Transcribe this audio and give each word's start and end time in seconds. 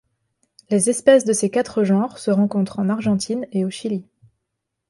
Les 0.71 0.89
espèces 0.89 1.25
de 1.25 1.31
ses 1.31 1.51
quatre 1.51 1.83
genres 1.83 2.17
se 2.17 2.31
rencontrent 2.31 2.79
en 2.79 2.89
Argentine 2.89 3.45
et 3.51 3.63
au 3.65 3.69
Chili. 3.69 4.03